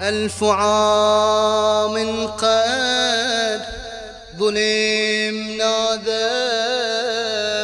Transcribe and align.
ألف 0.00 0.44
عام 0.44 2.26
قد 2.26 3.62
ظلمنا 4.38 5.94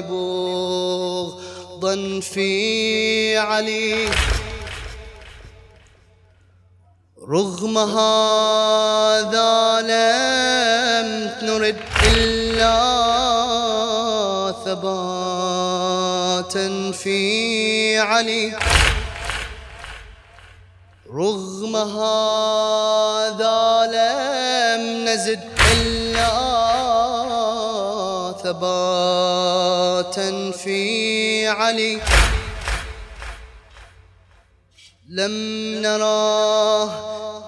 بغضا 0.00 1.94
في 2.20 3.38
علي. 3.38 4.08
رغم 7.28 7.78
هذا 7.78 9.80
لم 9.80 11.30
نرد 11.42 11.76
إلا 12.16 12.74
ثباتا 14.64 16.66
في 16.92 17.98
علي. 17.98 18.56
رغم 21.14 21.76
هذا 21.76 23.60
لم 23.94 25.04
نزد 25.08 25.40
إلا 25.72 26.32
ثباتا 28.44 30.50
في 30.50 31.48
علي. 31.48 32.00
لم 35.14 35.36
نراه 35.82 36.90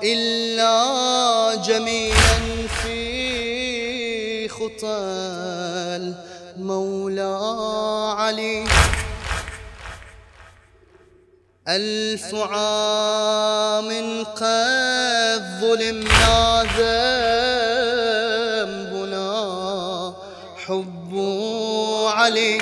إلا 0.02 1.54
جميلا 1.66 2.38
في 2.82 4.48
خطى 4.48 4.98
المولى 5.98 7.38
علي. 8.18 8.64
ألف 11.68 12.34
عام 12.34 13.90
قد 14.24 15.42
ظلمنا 15.60 16.62
ذنبنا 18.78 19.30
حب 20.66 21.12
علي. 22.14 22.58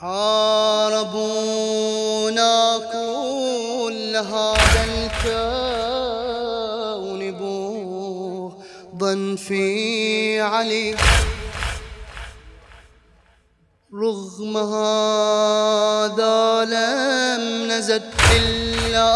حاربونا 0.00 1.12
كل 1.12 1.91
هذا 4.22 4.82
الكون 4.88 6.12
بوضا 7.38 9.14
في 9.36 10.40
علي. 10.40 10.96
رغم 13.94 14.56
هذا 14.56 16.38
لم 16.64 17.42
نزد 17.68 18.02
إلا 18.36 19.12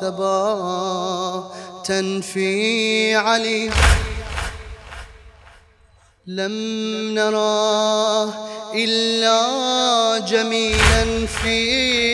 ثباتا 0.00 1.20
في 2.20 3.14
علي. 3.14 3.70
لم 6.26 6.52
نراه 7.14 8.28
إلا 8.74 9.38
جميلا 10.18 11.26
في 11.26 12.13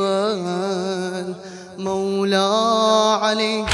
خطى 0.00 1.34
المولى 1.78 2.48
علي 3.22 3.66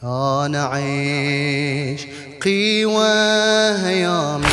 كان 0.00 0.54
عشقي 0.54 2.04
وهيامي. 2.84 4.46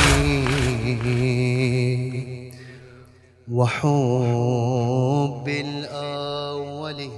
وحب 3.51 5.45
الأول 5.47 7.09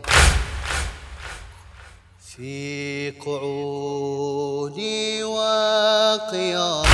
في 2.19 3.11
قعودي 3.25 5.23
وقيامي. 5.23 6.85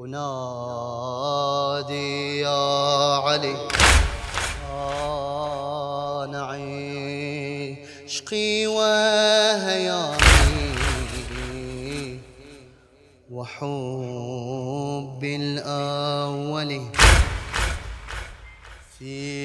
أنادي 0.00 0.55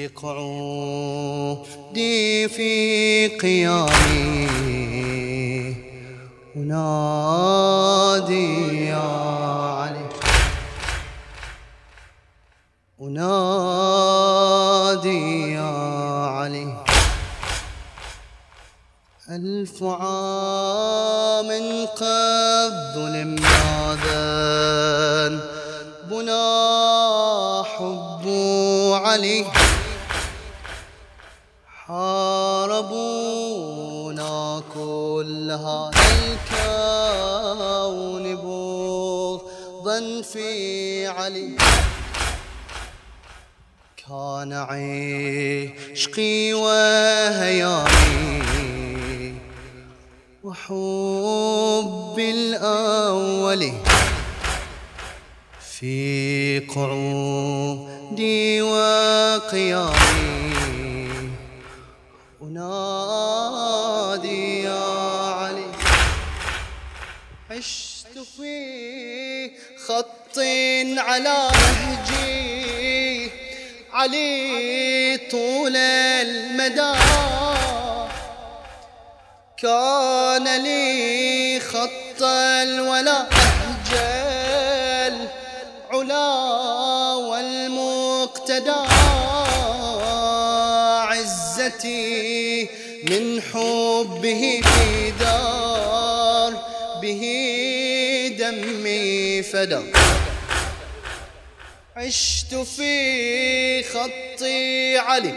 قعودي 0.06 1.68
في 2.48 3.28
قيامي. 3.28 4.48
أنادي 6.56 7.68
يا 8.86 9.08
علي. 9.80 10.08
أنادي 13.00 13.92
يا 15.52 15.72
علي. 16.26 16.76
ألف 19.30 19.82
عام 19.82 21.50
قد 21.86 22.72
ظلمنا 22.94 23.96
ذنبنا 26.04 26.42
حب 27.76 28.24
علي. 29.04 29.61
هذا 35.52 35.92
الكون 37.32 38.36
بغضا 38.36 40.22
في 40.22 41.06
علي. 41.06 41.56
كان 44.08 44.52
عشقي 44.52 46.54
وهيامي 46.54 48.42
وحب 50.44 52.18
الأول 52.18 53.72
في 55.78 56.58
قعودي 56.74 58.62
وقيامي. 58.62 60.21
عشت 67.52 68.18
في 68.36 69.50
خط 69.88 70.38
على 70.96 71.50
نهجي 71.52 73.30
علي 73.92 75.20
طول 75.30 75.76
المدى. 75.76 76.98
كان 79.62 80.62
لي 80.62 81.60
خط 81.60 82.22
الولا 82.22 83.26
أهجل 83.32 85.28
علا 85.90 86.28
والمقتدى. 87.14 88.82
عزتي 91.08 92.68
من 93.08 93.42
حبه 93.42 94.60
في 94.64 94.82
دار 94.84 95.01
به 97.02 97.22
دمي 98.38 99.42
فدى 99.42 99.78
عشت 101.96 102.54
في 102.54 103.82
خطي 103.82 104.98
علي. 104.98 105.34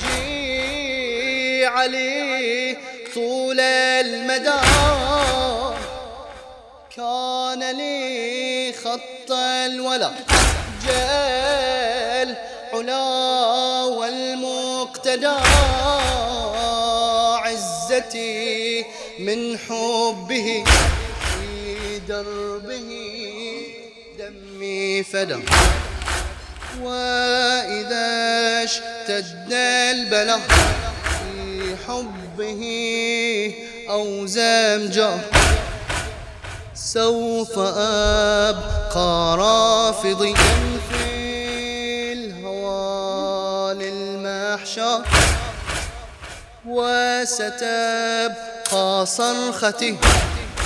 جي 0.00 1.66
علي 1.66 2.76
طول 3.14 3.60
المدى. 3.60 4.60
كان 6.96 7.76
لي 7.76 8.72
خط 8.72 9.30
الولا 9.32 10.10
جل 10.84 12.36
علا 12.72 13.04
والمقتدى. 13.84 15.36
عزتي 17.44 18.84
من 19.18 19.58
حبه 19.58 20.64
في 20.64 21.98
دربه 22.08 22.90
دمي 24.18 25.02
فدى 25.02 25.36
وإذا 26.82 28.64
اشتد 28.64 29.52
البلاء 29.52 30.40
في 31.04 31.76
حبه 31.86 32.62
أو 33.90 34.26
زمجه 34.26 35.14
سوف 36.74 37.58
أبقى 37.58 39.36
رافضيا 39.38 40.34
في 40.90 41.04
الهوى 42.12 43.74
للمحشر. 43.74 45.02
وستبقى 46.66 48.51
صرختي 49.04 49.98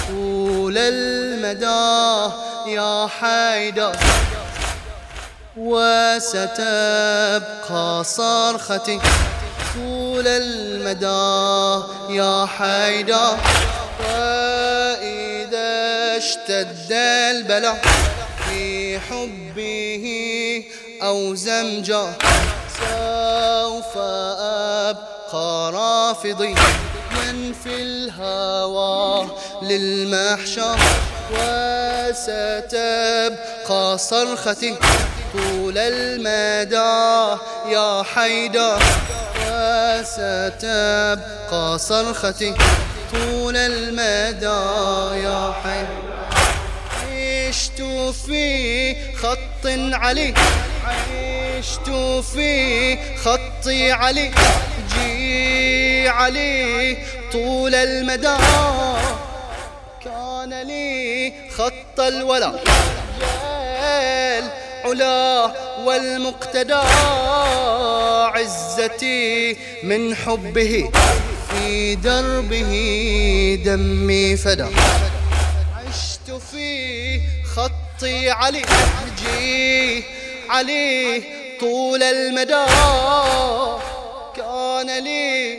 طول 0.09 0.79
المدى 0.79 2.33
يا 2.67 3.09
حيدر. 3.21 3.97
وستبقى 5.57 6.85
صرختي 8.05 9.01
طول 9.75 10.27
المدى 10.27 11.85
يا 12.11 12.47
حيدر. 12.47 13.37
وإذا 14.01 15.71
اشتد 16.17 16.93
البلاء 16.93 17.83
في 18.49 18.99
حبه 19.01 20.07
أو 21.03 21.35
زمجه 21.35 22.07
سوف 22.79 23.99
أبقى 23.99 25.73
رافضي. 25.73 26.55
من 27.17 27.53
في 27.65 27.75
الهوى 27.83 29.27
للمحشر 29.63 30.79
وستبقى 32.67 33.99
صرختي 33.99 34.75
طول 35.33 35.79
المدى 35.79 37.37
يا 37.75 38.03
حيدر 38.03 38.79
وستبقى 40.37 41.79
صرختي 41.79 42.55
طول 43.13 43.57
المدى 43.57 44.61
يا 45.25 45.55
حيدر. 45.65 46.07
عشت 47.49 47.83
في 48.27 48.95
خط 49.17 49.67
علي 49.93 50.35
عشت 50.85 51.91
في 52.35 52.99
خطي 53.25 53.93
علي 53.93 54.31
علي 56.07 56.97
طول 57.33 57.75
المدى. 57.75 58.37
كان 60.05 60.63
لي 60.63 61.33
خط 61.57 62.01
الولا 62.01 62.53
العلا 64.87 65.53
والمقتدى. 65.85 66.83
عزتي 68.35 69.57
من 69.83 70.15
حبه 70.15 70.91
في 71.51 71.95
دربه 71.95 72.73
دمي 73.65 74.37
فدا. 74.37 74.71
عشت 75.77 76.31
في 76.51 77.21
خطي 77.57 78.31
علي 78.31 78.63
أحجي 78.65 80.05
علي 80.51 81.23
طول 81.61 82.03
المدى. 82.03 82.67
كان 84.37 85.05
لي 85.05 85.59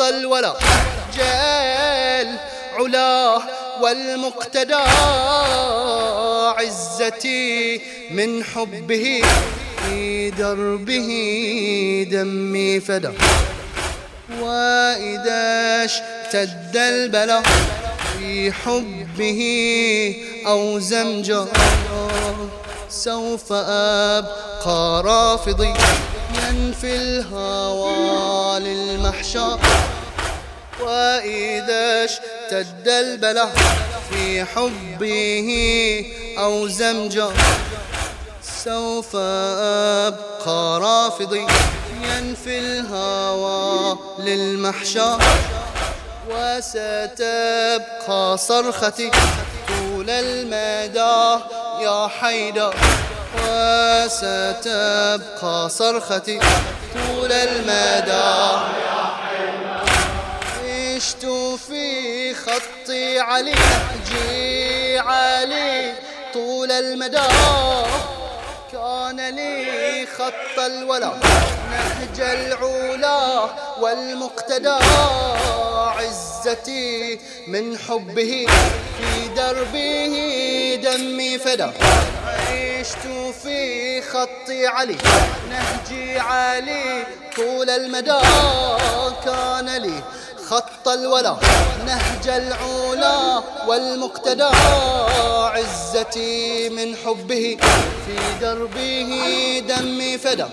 خط 0.00 0.06
الولا 0.06 0.54
جال 1.16 2.28
علاه 2.78 3.42
والمقتدى 3.82 4.74
عزتي 6.58 7.80
من 8.10 8.44
حبه 8.44 9.22
في 9.84 10.30
دربه 10.30 11.08
دمي 12.10 12.80
فدا 12.80 13.12
وإذا 14.40 15.84
اشتد 15.84 16.76
البلاء 16.76 17.42
في 18.18 18.52
حبه 18.52 19.42
أو 20.46 20.78
زمجه 20.78 21.44
سوف 22.88 23.52
أبقى 23.52 25.02
رافضي. 25.04 25.74
من 26.34 26.72
في 26.80 26.96
الهوى 26.96 28.60
للمحشر. 28.60 29.58
وإذا 30.80 32.04
اشتد 32.04 32.88
البلاء 32.88 33.52
في 34.10 34.44
حبه 34.44 35.50
أو 36.38 36.68
زمجه 36.68 37.28
سوف 38.64 39.16
أبقى 39.16 40.80
رافضي. 40.80 41.46
ينفي 42.02 42.58
الهوى 42.58 43.98
للمحشر 44.18 45.18
وستبقى 46.30 48.22
صرختي 48.38 49.10
طول 49.68 50.10
المدى 50.10 51.42
يا 51.84 52.08
حيدر. 52.08 52.74
وستبقى 54.30 54.88
صرختي 55.68 56.40
طول 56.94 57.32
المدى 57.32 58.30
عشت 60.66 61.26
في 61.66 62.34
خطي 62.34 63.18
علي 63.18 63.52
نهجي 63.54 64.98
علي 64.98 65.94
طول 66.34 66.72
المدى 66.72 67.22
كان 68.72 69.20
لي 69.36 70.06
خط 70.18 70.58
الولا 70.58 71.12
نهج 71.70 72.20
العلا 72.20 73.48
والمقتدى. 73.80 74.78
عزتي 75.96 77.20
من 77.46 77.78
حبه 77.78 78.46
في 78.98 79.28
دربه 79.36 80.14
دمي 80.82 81.38
فدا. 81.38 81.72
عشت 82.50 83.06
في 83.42 84.02
خطي 84.02 84.66
علي 84.66 84.96
نهجي 85.50 86.18
علي 86.18 87.06
طول 87.36 87.70
المدى. 87.70 88.20
كان 89.24 89.76
لي 89.76 90.02
خط 90.48 90.88
الولا 90.88 91.36
نهج 91.86 92.28
العلا 92.28 93.42
والمقتدى. 93.66 94.50
عزتي 95.54 96.68
من 96.68 96.96
حبه 96.96 97.56
في 98.06 98.16
دربه 98.40 99.62
دمي 99.68 100.18
فدا. 100.18 100.48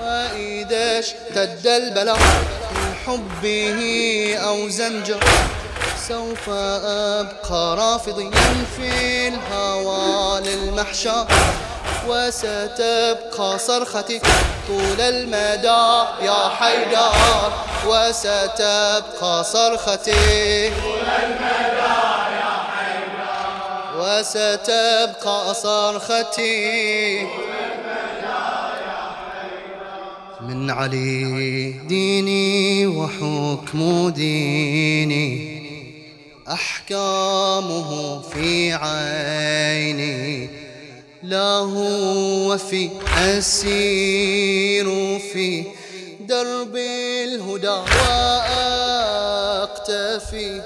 وإذا 0.00 0.98
اشتد 0.98 1.66
البلاء 1.66 2.18
من 2.74 2.94
حبه 3.06 3.80
أو 4.38 4.68
زمجه 4.68 5.16
سوف 6.08 6.48
أبقى 6.48 7.76
رافضيا 7.76 8.30
في 8.76 9.28
الهوى 9.28 10.40
للمحشر 10.40 11.26
وستبقى 12.08 13.58
صرختي 13.58 14.20
طول 14.68 15.00
المدى 15.00 16.06
يا 16.26 16.48
حيدر 16.48 17.52
وستبقى 17.86 19.44
صرختي 19.44 20.70
طول 20.70 21.08
المدى 21.22 21.98
يا 22.38 22.56
حيدر 22.72 23.98
وستبقى 23.98 25.54
صرختي 25.54 27.26
من 30.40 30.70
علي 30.70 31.70
ديني 31.88 32.86
وحكم 32.86 34.08
ديني. 34.08 35.57
أحكامه 36.50 38.20
في 38.20 38.72
عيني 38.72 40.50
لا 41.22 41.48
هو 41.58 42.58
في 42.58 42.90
أسير 43.18 44.84
في 45.18 45.64
درب 46.20 46.76
الهدى 46.76 47.68
وأقتفي. 49.68 50.62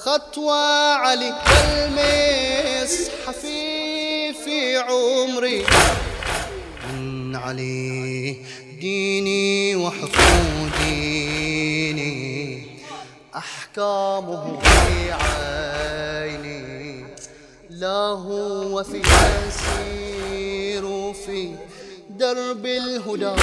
خطوة 0.00 0.94
علي 0.94 1.34
المصحف 1.74 3.40
في 4.44 4.76
عمري. 4.76 5.64
من 6.92 7.36
علي 7.36 8.36
ديني 8.80 9.76
وحكم 9.76 10.70
أحكامه 13.74 14.60
في 14.62 15.12
عيني. 15.12 17.06
لا 17.70 17.98
هو 17.98 18.84
في 18.84 19.02
أسير 19.48 21.12
في 21.12 21.54
درب 22.10 22.66
الهدى 22.66 23.42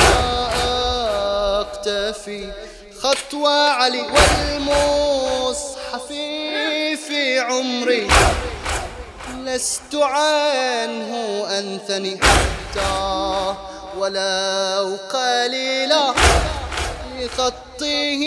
أقتفي 1.59 2.51
خطوة 3.01 3.69
علي 3.69 4.01
والمصحف 4.01 6.07
في 7.07 7.39
عمري. 7.39 8.07
لست 9.43 9.95
عنه 9.95 11.43
أنثني 11.59 12.17
حتى 12.17 13.55
ولو 13.97 14.97
قليلا. 15.13 16.13
لخطه 17.21 18.23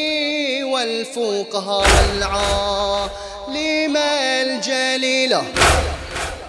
والفقهاء 0.64 1.88
والعالم 2.12 3.96
الجليلة 3.96 5.44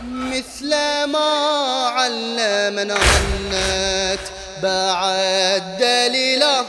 مثل 0.04 0.70
ما 1.06 1.32
علمنا 1.96 2.96
أنت 2.96 4.20
بعد 4.64 5.78
دليلا 5.80 6.66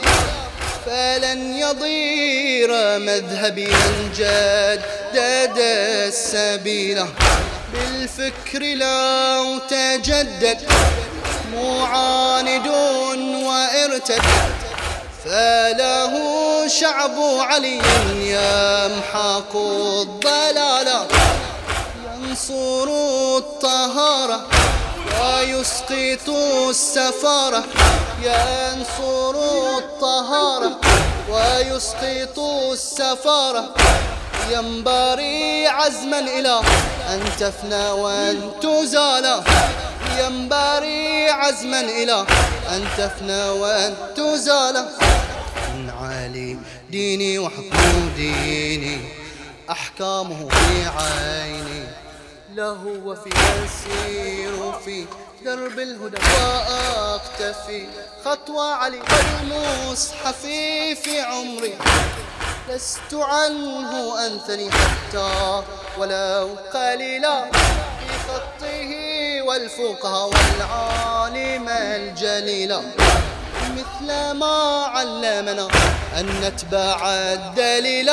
فلن 0.85 1.53
يضير 1.53 2.99
مذهبي 2.99 3.67
من 3.67 4.11
جدد 4.15 5.57
السبيل 6.07 7.05
بالفكر 7.73 8.59
لو 8.59 9.59
تجدد 9.69 10.57
معاند 11.53 12.67
وارتد. 13.45 14.66
فله 15.27 16.13
شعب 16.67 17.15
علي 17.39 17.81
يمحق 18.35 19.55
الضلال. 19.55 20.89
ينصر 22.05 22.87
الطهارة 23.37 24.39
ويسقط 25.21 26.29
السفارة. 26.69 27.63
ينصر 28.23 29.35
الطهارة 29.77 30.71
ويسقط 31.29 32.39
السفارة. 32.71 33.65
ينبري 34.51 35.67
عزما 35.67 36.19
إلى 36.19 36.59
أن 37.09 37.21
تفنى 37.39 37.89
وأن 37.91 38.51
تزال. 38.61 39.43
ينبري 40.19 41.29
عزما 41.29 41.81
إلى 41.81 42.25
أن 42.69 42.87
تفنى 42.97 43.49
وأن 43.49 43.95
تزال. 44.15 44.89
من 45.75 45.89
عالي 45.89 46.57
ديني 46.89 47.39
وحكم 47.39 48.09
ديني 48.15 48.99
أحكامه 49.69 50.47
في 50.49 50.85
عيني. 50.85 51.83
له 52.55 53.01
وفي 53.05 53.29
أسير 53.65 54.73
في 54.85 55.05
درب 55.45 55.79
الهدى 55.79 56.17
وأقتفي. 56.41 57.87
خطوة 58.25 58.73
علي 58.73 58.99
والمصحف 58.99 60.41
في 61.03 61.21
عمري. 61.21 61.73
لست 62.69 63.13
عنه 63.13 64.25
أنثني 64.25 64.71
حتى 64.71 65.63
ولو 65.97 66.55
قليلا. 66.73 67.45
والفقهاء 69.57 70.29
والعالم 70.29 71.69
الجليلا 71.69 72.81
مثل 73.77 74.31
ما 74.31 74.85
علمنا 74.85 75.67
أن 76.19 76.25
نتبع 76.43 76.97
الدليل 77.09 78.09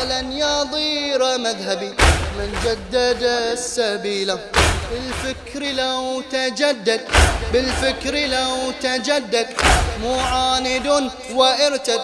ولن 0.00 0.32
يضير 0.32 1.38
مذهبي 1.38 1.94
من 2.38 2.48
جدد 2.64 3.22
السبيل. 3.22 4.38
بالفكر 4.90 5.60
لو 5.60 6.22
تجدد 6.32 7.00
بالفكر 7.52 8.14
لو 8.14 8.70
تجدد 8.82 9.46
معاند 10.04 11.10
وارتد 11.34 12.00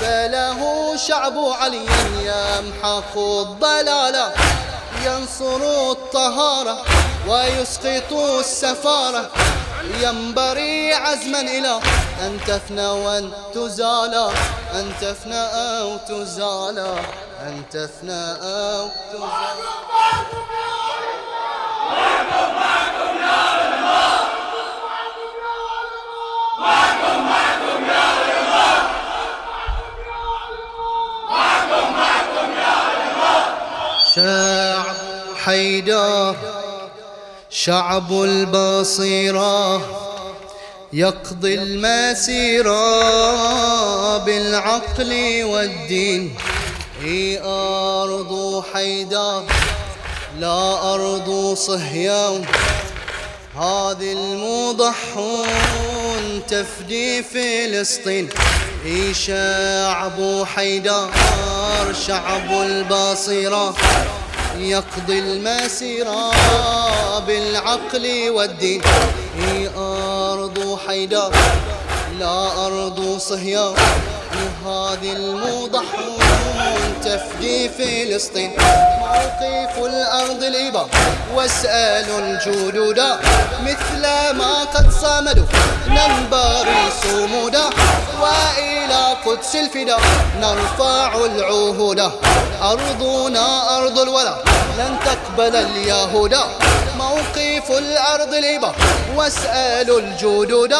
فله 0.00 0.60
شعب 0.96 1.38
علي 1.38 1.86
يمحق 2.22 3.18
الضلال 3.18 4.16
ينصر 5.04 5.90
الطهارة. 5.90 6.84
ويسقط 7.28 8.12
السفارة. 8.12 9.30
ينبري 10.00 10.94
عزما 10.94 11.40
إلى 11.40 11.80
أن 12.20 12.38
تفنى 12.46 12.86
وأن 12.86 13.32
تزال 13.54 14.14
أن 14.74 14.92
تفنى 15.00 15.40
أو 15.80 15.96
تزال 15.96 16.78
أن 17.40 17.62
تفنى 17.70 18.32
أو 18.42 18.88
تزال 19.12 19.74
شعب 34.14 34.94
حيدر 35.44 36.36
شعب 37.64 38.12
البصيرة 38.12 39.82
يقضي 40.92 41.54
المسيرة 41.54 42.78
بالعقل 44.18 45.40
والدين. 45.44 46.34
هي 47.02 47.40
أرض 47.44 48.64
حيدر 48.72 49.42
لا 50.40 50.94
أرض 50.94 51.54
صهيون. 51.54 52.46
هذه 53.56 54.12
المضحون 54.12 55.46
تفدي 56.48 57.22
فلسطين. 57.22 58.28
إي 58.86 59.14
شعب 59.14 60.44
حيدر 60.54 61.10
شعب 62.06 62.50
البصيرة. 62.50 63.74
يقضي 64.58 65.18
المسيرة 65.18 66.30
بالعقل 67.26 68.30
والدين. 68.30 68.82
إي 69.38 69.70
أرض 69.76 70.78
حيدر 70.86 71.32
لا 72.18 72.66
أرض 72.66 73.18
صهيون 73.18 73.76
هذه 74.66 75.12
المضحون 75.12 76.20
تفدي 77.04 77.68
فلسطين. 77.68 78.50
موقف 79.00 79.78
الأرض 79.78 80.42
الإبا 80.42 80.88
واسألوا 81.34 82.18
الجدود 82.18 83.00
مثل 83.62 84.02
ما 84.36 84.64
قد 84.74 84.90
صمدوا 84.90 85.46
ننبري 85.88 86.90
صمودا 87.02 87.70
وإلى 88.24 89.16
قدس 89.26 89.56
الفدا 89.56 89.96
نرفع 90.40 91.24
العهود. 91.24 92.00
أرضنا 92.62 93.78
أرض 93.78 93.98
الولا. 93.98 94.53
لن 94.78 94.96
تقبل 95.04 95.56
اليهود. 95.56 96.34
موقف 96.98 97.70
الأرض 97.70 98.34
الإبا 98.34 98.72
واسألوا 99.16 100.00
الجدود. 100.00 100.74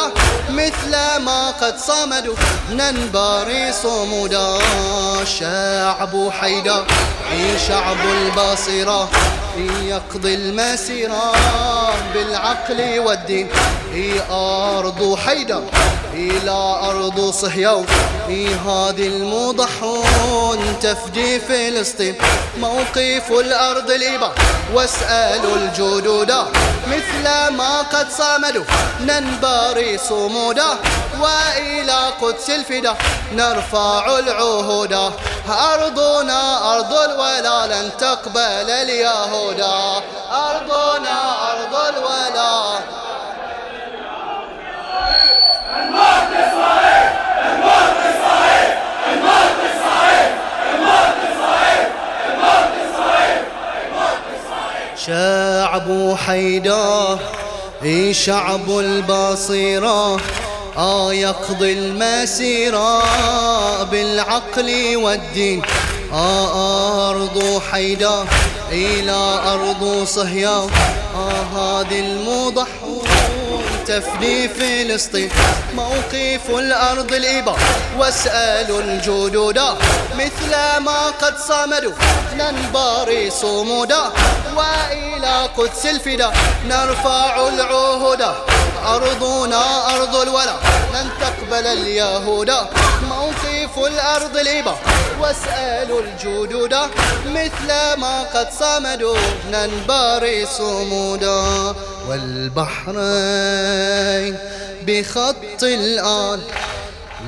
مثل 0.49 0.91
ما 1.25 1.51
قد 1.61 1.77
صمدوا 1.77 2.35
ننبري 2.71 3.71
صمودا 3.71 4.57
شعب 5.39 6.29
حيدر 6.39 6.85
في 7.29 7.59
شعب 7.67 7.97
البصيرة 7.97 9.09
يقضي 9.83 10.35
المسيرة 10.35 11.31
بالعقل 12.13 12.99
والدين. 12.99 13.49
هي 13.93 14.21
أرض 14.31 15.17
حيدر 15.25 15.63
إلى 16.13 16.77
أرض 16.83 17.31
صهيون 17.31 17.85
هذه 18.65 19.07
المضحون 19.07 20.79
تفدي 20.81 21.39
فلسطين. 21.39 22.15
موقف 22.59 23.31
الأرض 23.31 23.84
الإبا 23.91 24.31
واسألوا 24.73 25.55
الجدود. 25.55 26.31
مثل 26.87 27.53
ما 27.53 27.81
قد 27.81 28.07
صمدوا 28.11 28.65
ننبري 28.99 29.97
صمودا. 29.97 30.69
وإلى 31.19 31.99
قدس 32.21 32.49
الفدا 32.49 32.95
نرفع 33.31 34.19
العهود. 34.19 34.93
أرضنا 35.73 36.73
أرض 36.75 36.93
الولا 36.93 37.67
لن 37.67 37.97
تقبل 37.97 38.69
اليهودا 38.69 40.03
أرضنا 40.31 41.17
أرض 41.51 41.75
الولا. 41.89 42.79
شعب 55.07 56.17
حيدر 56.25 57.19
إي 57.83 58.13
شعب 58.13 58.79
البصيرة 58.79 60.19
آه 60.77 61.13
يقضي 61.13 61.73
المسيرة 61.73 63.03
بالعقل 63.83 64.95
والدين. 64.95 65.61
آه 66.13 67.09
أرض 67.09 67.61
حيدر 67.71 68.25
إلى 68.71 69.39
أرض 69.53 70.03
صهيون 70.07 70.71
آه 71.15 71.43
هذه 71.55 71.99
المضحون 71.99 72.84
تفني 73.87 74.49
فلسطين 74.49 75.29
موقف 75.75 76.49
الأرض 76.49 77.13
الإبا 77.13 77.55
واسألوا 77.97 78.81
الجدودا 78.81 79.73
مثل 80.15 80.51
ما 80.79 81.09
قد 81.21 81.37
صمدوا 81.37 81.93
ننباري 82.33 83.29
صمودا 83.29 84.01
وإلى 84.55 85.49
قدس 85.57 85.85
الفدا 85.85 86.31
نرفع 86.67 87.47
العهودا 87.47 88.35
أرضنا 88.85 89.95
أرض 89.95 90.15
الولا 90.15 90.55
لن 90.93 91.09
تقبل 91.21 91.67
اليهود. 91.67 92.51
موقف 93.09 93.77
الأرض 93.77 94.37
الإبا 94.37 94.75
واسألوا 95.19 96.01
الجدود 96.01 96.75
مثل 97.25 97.67
ما 97.97 98.23
قد 98.33 98.47
صمدوا 98.59 99.17
ننباري 99.51 100.45
صمودا. 100.45 101.75
والبحرين 102.07 102.95
بخط 104.87 105.63
الآن. 105.63 106.39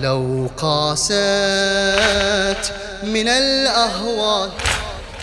لو 0.01 0.49
قاست 0.57 1.13
من 3.03 3.27
الأهوال 3.27 4.49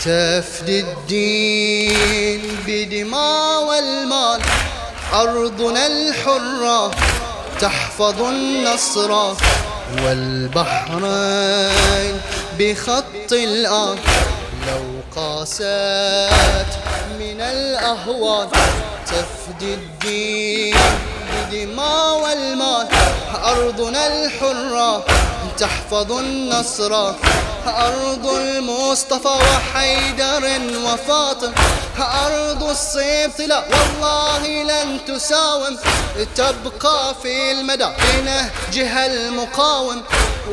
تفدي 0.01 0.81
الدين 0.81 2.43
بدماء 2.67 3.65
والمال. 3.65 4.41
أرضنا 5.13 5.87
الحرة 5.87 6.91
تحفظ 7.61 8.23
النصر 8.23 9.35
والبحرين 10.03 11.35
بخط 12.59 13.33
الآن. 13.33 13.99
لو 14.66 14.83
قاست 15.16 16.71
من 17.18 17.40
الأهوال 17.40 18.49
تفدي 19.06 19.75
الدين 19.75 20.76
بدماء 21.33 22.23
والمال 22.23 22.88
أرضنا 23.44 24.06
الحرة 24.06 25.04
تحفظ 25.59 26.12
النصر. 26.12 27.12
أرض 27.68 28.26
المصطفى 28.26 29.28
وحيدر 29.28 30.61
وفاطم. 30.85 31.52
أرض 31.99 32.62
الصيف 32.62 33.40
لا 33.40 33.59
والله 33.59 34.62
لن 34.62 35.04
تساوم. 35.06 35.78
تبقى 36.37 37.14
في 37.23 37.52
المدى 37.52 37.87
في 37.99 38.21
نهجها 38.21 39.06
المقاوم. 39.06 40.02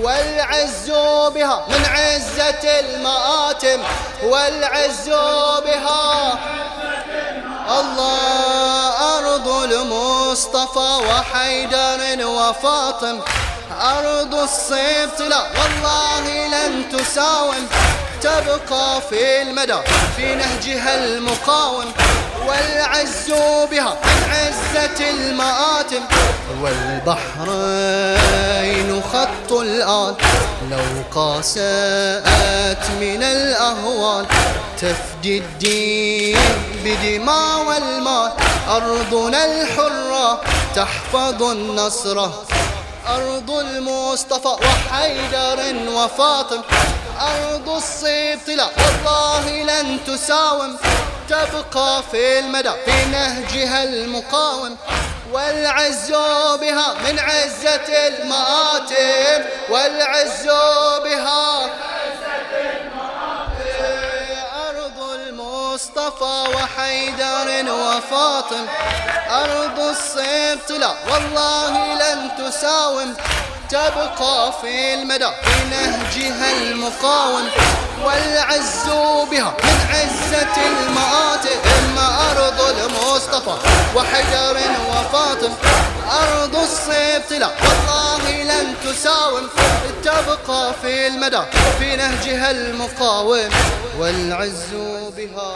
والعز 0.01 0.89
بها 1.35 1.65
من 1.69 1.85
عزة 1.85 2.79
المآتم. 2.79 3.79
والعز 4.23 5.09
بها 5.65 6.39
الله 7.79 8.17
أرض 9.17 9.47
المصطفى 9.47 10.99
وحيدر 11.09 12.27
وفاطم. 12.27 13.19
أرض 13.81 14.35
الصيف 14.35 15.19
لا 15.19 15.41
والله 15.41 16.47
لن 16.47 16.89
تساوم. 16.97 17.67
تبقى 18.21 19.01
في 19.09 19.41
المدى 19.41 19.77
في 20.15 20.35
نهجها 20.35 21.05
المقاوم. 21.05 21.85
والعز 22.47 23.31
بها 23.71 23.97
من 24.03 24.23
عزة 24.31 25.09
المآتم. 25.09 26.03
والبحرين 26.61 27.81
خط 29.13 29.51
الآن. 29.51 30.15
لو 30.71 31.03
قاسأت 31.15 32.89
من 32.99 33.23
الأهوال. 33.23 34.25
تفدي 34.81 35.37
الدين 35.37 36.39
بدماء 36.85 37.65
والمال. 37.67 38.31
أرضنا 38.69 39.45
الحرة 39.45 40.41
تحفظ 40.75 41.43
النصر. 41.43 42.29
أرض 43.15 43.51
المصطفى 43.51 44.47
وحيدر 44.47 45.89
وفاطم. 45.91 46.61
أرض 47.21 47.69
الصيف 47.69 48.47
لا 48.47 48.67
والله 48.77 49.63
لن 49.63 49.99
تساوم. 50.07 50.77
تبقى 51.29 52.03
في 52.11 52.39
المدى 52.39 52.71
في 52.85 53.05
نهجها 53.05 53.83
المقاوم. 53.83 54.77
والعز 55.33 56.11
بها 56.61 56.93
من 56.93 57.19
عزة 57.19 58.07
المآتم. 58.07 59.43
والعز 59.69 60.45
بها 61.03 61.69
المصطفى 65.81 66.55
وحيدر 66.55 67.73
وفاطم. 67.73 68.67
أرض 69.29 69.79
الصيف 69.79 70.69
لا 70.69 70.95
والله 71.11 71.93
لن 71.93 72.29
تساوم. 72.37 73.15
تبقى 73.69 74.53
في 74.61 74.93
المدى 74.93 75.29
في 75.43 75.69
نهجها 75.71 76.51
المقاوم. 76.61 77.49
والعز 78.05 78.85
بها 79.31 79.53
من 79.63 79.77
عزة 79.89 80.55
المآتم 80.67 81.97
أرض 81.97 82.61
المصطفى 82.61 83.57
وحجر 83.95 84.57
وفاطم. 84.89 85.53
أرض 86.11 86.55
الصيف 86.55 87.31
لا 87.31 87.47
والله 87.47 88.43
لن 88.43 88.75
تساوم. 88.83 89.49
تبقى 90.03 90.73
في 90.81 91.07
المدى 91.07 91.41
في 91.79 91.95
نهجها 91.95 92.51
المقاوم. 92.51 93.49
والعز 93.99 94.73
بها 95.17 95.55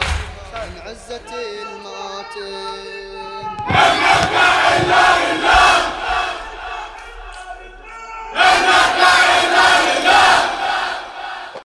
من 0.54 0.80
عزة 0.86 1.30
المآتم 1.62 2.76